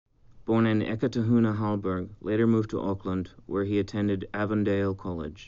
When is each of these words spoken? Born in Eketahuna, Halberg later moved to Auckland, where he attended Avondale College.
Born 0.45 0.65
in 0.65 0.79
Eketahuna, 0.79 1.57
Halberg 1.57 2.09
later 2.21 2.47
moved 2.47 2.71
to 2.71 2.79
Auckland, 2.79 3.29
where 3.45 3.65
he 3.65 3.77
attended 3.77 4.27
Avondale 4.33 4.95
College. 4.95 5.39